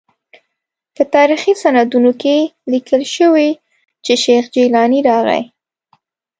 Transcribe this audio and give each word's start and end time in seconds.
په 0.95 1.03
تاریخي 1.15 1.53
سندونو 1.61 2.11
کې 2.21 2.35
لیکل 2.71 3.01
شوي 3.15 3.49
چې 4.05 4.13
شیخ 4.23 4.43
جیلاني 4.53 4.99
راغی. 5.09 5.43